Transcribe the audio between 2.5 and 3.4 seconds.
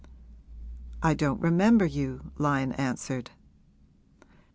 answered.